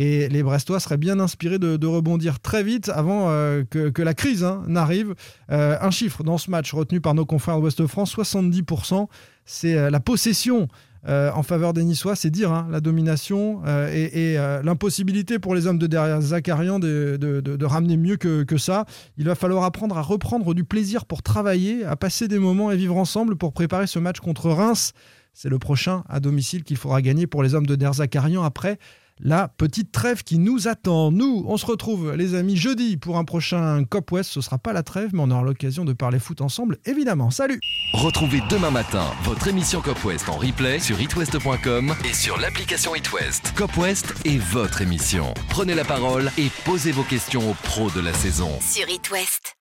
Et 0.00 0.28
les 0.28 0.44
Brestois 0.44 0.78
seraient 0.78 0.96
bien 0.96 1.18
inspirés 1.18 1.58
de, 1.58 1.86
rebondir 1.86 2.38
très 2.38 2.62
vite 2.62 2.88
avant 2.88 3.30
euh, 3.30 3.64
que, 3.68 4.00
la 4.00 4.14
crise 4.14 4.44
hein, 4.44 4.62
n'arrive. 4.68 5.16
Euh, 5.50 5.76
un 5.80 5.90
chiffre 5.90 6.22
dans 6.22 6.38
ce 6.38 6.52
match 6.52 6.72
retenu 6.72 7.00
par 7.00 7.14
nos 7.14 7.26
confrères 7.26 7.56
de 7.56 7.62
Ouest 7.62 7.84
France 7.88 8.16
70%, 8.16 9.08
c'est 9.44 9.74
euh, 9.74 9.90
la 9.90 10.00
possession 10.00 10.68
en 11.06 11.42
faveur 11.42 11.72
des 11.72 11.84
Niçois, 11.84 12.16
c'est 12.16 12.28
dire 12.28 12.52
hein, 12.52 12.68
la 12.70 12.80
domination 12.80 13.62
et, 13.64 14.34
l'impossibilité 14.62 15.38
pour 15.38 15.54
les 15.54 15.66
hommes 15.66 15.78
de 15.78 15.86
derrière 15.86 16.20
Zakarian 16.20 16.78
de, 16.78 17.64
ramener 17.64 17.96
mieux 17.96 18.16
que, 18.16 18.42
que, 18.42 18.58
ça. 18.58 18.84
Il 19.16 19.24
va 19.24 19.34
falloir 19.34 19.64
apprendre 19.64 19.96
à 19.96 20.02
reprendre 20.02 20.52
du 20.52 20.64
plaisir 20.64 21.06
pour 21.06 21.22
travailler, 21.22 21.82
à 21.84 21.96
passer 21.96 22.28
des 22.28 22.38
moments 22.38 22.70
et 22.70 22.76
vivre 22.76 22.96
ensemble 22.98 23.36
pour 23.36 23.54
préparer 23.54 23.86
ce 23.86 23.98
match 23.98 24.20
contre 24.20 24.50
Reims. 24.50 24.92
C'est 25.32 25.48
le 25.48 25.58
prochain 25.58 26.04
à 26.10 26.20
domicile 26.20 26.62
qu'il 26.62 26.76
faudra 26.76 27.00
gagner 27.00 27.26
pour 27.26 27.42
les 27.42 27.54
hommes 27.54 27.66
de 27.66 27.76
Der 27.76 27.94
Zakarian 27.94 28.42
après 28.42 28.78
la 29.20 29.48
petite 29.48 29.92
trêve 29.92 30.22
qui 30.22 30.38
nous 30.38 30.68
attend. 30.68 31.10
Nous, 31.10 31.44
on 31.46 31.56
se 31.56 31.66
retrouve, 31.66 32.14
les 32.14 32.34
amis, 32.34 32.56
jeudi 32.56 32.96
pour 32.96 33.18
un 33.18 33.24
prochain 33.24 33.84
Cop 33.84 34.10
West. 34.12 34.30
Ce 34.30 34.40
sera 34.40 34.58
pas 34.58 34.72
la 34.72 34.82
trêve, 34.82 35.10
mais 35.12 35.22
on 35.22 35.30
aura 35.30 35.42
l'occasion 35.42 35.84
de 35.84 35.92
parler 35.92 36.18
foot 36.18 36.40
ensemble, 36.40 36.78
évidemment. 36.84 37.30
Salut 37.30 37.60
Retrouvez 37.92 38.40
demain 38.50 38.70
matin 38.70 39.04
votre 39.24 39.48
émission 39.48 39.80
Cop 39.80 40.04
West 40.04 40.28
en 40.28 40.36
replay 40.36 40.78
sur 40.78 41.00
itwest.com 41.00 41.94
et 42.08 42.14
sur 42.14 42.38
l'application 42.38 42.94
itwest. 42.94 43.52
Cop 43.56 43.76
West 43.76 44.14
est 44.24 44.38
votre 44.38 44.82
émission. 44.82 45.34
Prenez 45.48 45.74
la 45.74 45.84
parole 45.84 46.30
et 46.38 46.48
posez 46.64 46.92
vos 46.92 47.02
questions 47.02 47.50
aux 47.50 47.54
pros 47.54 47.90
de 47.90 48.00
la 48.00 48.12
saison. 48.12 48.50
Sur 48.60 48.88
itwest. 48.88 49.57